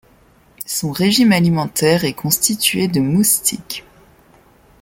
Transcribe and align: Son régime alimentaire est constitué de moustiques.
Son 0.65 0.91
régime 0.91 1.31
alimentaire 1.31 2.05
est 2.05 2.13
constitué 2.15 2.87
de 2.87 2.99
moustiques. 3.01 3.83